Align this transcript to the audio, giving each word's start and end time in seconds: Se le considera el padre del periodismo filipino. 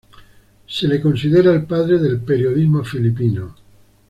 Se 0.67 0.87
le 0.87 0.99
considera 0.99 1.53
el 1.53 1.65
padre 1.65 1.99
del 1.99 2.19
periodismo 2.21 2.83
filipino. 2.83 3.53